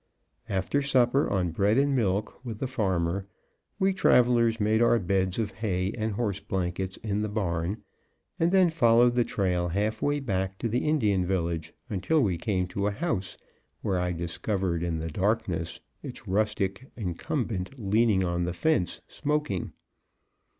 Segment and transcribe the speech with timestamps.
[0.49, 3.27] After supper on bread and milk with the farmer,
[3.77, 7.83] we travelers made our beds of hay and horse blankets in the barn,
[8.39, 12.65] and then followed the trail half way back to the Indian village, until we came
[12.69, 13.37] to a house,
[13.83, 19.71] where I discovered in the darkness its rustic incumbent leaning on the fence, smoking.